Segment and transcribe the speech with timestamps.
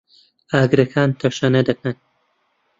[0.53, 1.95] ئاگرەکان تەشەنە دەکەن.